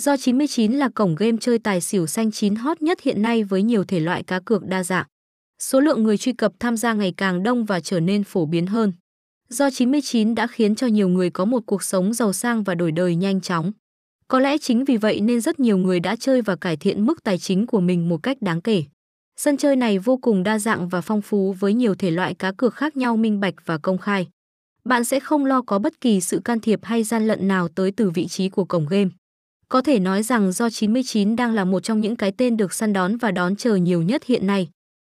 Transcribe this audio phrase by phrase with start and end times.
[0.00, 3.62] Do 99 là cổng game chơi tài xỉu xanh chín hot nhất hiện nay với
[3.62, 5.06] nhiều thể loại cá cược đa dạng.
[5.58, 8.66] Số lượng người truy cập tham gia ngày càng đông và trở nên phổ biến
[8.66, 8.92] hơn.
[9.48, 12.92] Do 99 đã khiến cho nhiều người có một cuộc sống giàu sang và đổi
[12.92, 13.72] đời nhanh chóng.
[14.28, 17.24] Có lẽ chính vì vậy nên rất nhiều người đã chơi và cải thiện mức
[17.24, 18.84] tài chính của mình một cách đáng kể.
[19.36, 22.52] Sân chơi này vô cùng đa dạng và phong phú với nhiều thể loại cá
[22.52, 24.28] cược khác nhau minh bạch và công khai.
[24.84, 27.92] Bạn sẽ không lo có bất kỳ sự can thiệp hay gian lận nào tới
[27.92, 29.10] từ vị trí của cổng game.
[29.72, 32.92] Có thể nói rằng do 99 đang là một trong những cái tên được săn
[32.92, 34.68] đón và đón chờ nhiều nhất hiện nay.